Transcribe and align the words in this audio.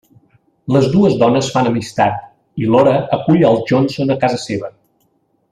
Les 0.75 0.87
dues 0.93 1.17
dones 1.23 1.49
fan 1.57 1.69
amistat 1.73 2.25
i 2.63 2.71
Lora 2.77 2.95
acull 3.19 3.47
els 3.51 3.63
Johnson 3.73 4.15
a 4.15 4.19
casa 4.25 4.43
seva. 4.49 4.73